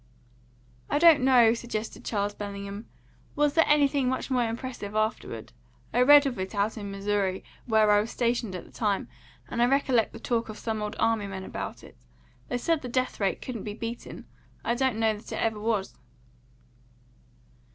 "I 0.89 0.97
don't 0.97 1.21
know," 1.21 1.53
suggested 1.53 2.03
Charles 2.03 2.33
Bellingham. 2.33 2.87
"Was 3.35 3.53
there 3.53 3.67
anything 3.67 4.09
much 4.09 4.31
more 4.31 4.45
impressive 4.49 4.95
afterward? 4.95 5.53
I 5.93 6.01
read 6.01 6.25
of 6.25 6.39
it 6.39 6.55
out 6.55 6.75
in 6.75 6.89
Missouri, 6.89 7.43
where 7.67 7.91
I 7.91 8.01
was 8.01 8.09
stationed 8.09 8.55
at 8.55 8.65
the 8.65 8.71
time, 8.71 9.09
and 9.47 9.61
I 9.61 9.67
recollect 9.67 10.11
the 10.11 10.19
talk 10.19 10.49
of 10.49 10.57
some 10.57 10.81
old 10.81 10.95
army 10.99 11.27
men 11.27 11.43
about 11.43 11.83
it. 11.83 11.95
They 12.47 12.57
said 12.57 12.81
that 12.81 12.91
death 12.93 13.19
rate 13.19 13.43
couldn't 13.43 13.61
be 13.63 13.75
beaten. 13.75 14.25
I 14.65 14.73
don't 14.73 14.97
know 14.97 15.15
that 15.15 15.31
it 15.31 15.39
ever 15.39 15.59
was." 15.59 15.93